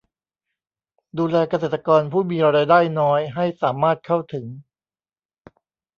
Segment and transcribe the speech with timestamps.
[1.17, 4.45] ดูแลเกษตรกรผู้มีรายได้น้อยให้สามารถเข้าถึง